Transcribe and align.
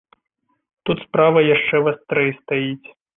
Тут 0.89 1.03
справа 1.03 1.43
яшчэ 1.55 1.83
вастрэй 1.89 2.33
стаіць. 2.39 2.87